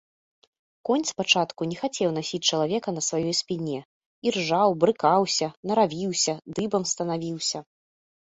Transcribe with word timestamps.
Конь 0.89 1.03
спачатку 1.09 1.61
не 1.73 1.75
хацеў 1.81 2.09
насіць 2.17 2.39
чалавека 2.55 2.89
на 2.95 3.01
сваёй 3.09 3.35
спіне, 3.41 3.79
іржаў, 4.29 4.69
брыкаўся, 4.83 5.47
наравіўся, 5.73 6.33
дыбам 6.61 6.83
станавіўся. 6.93 7.59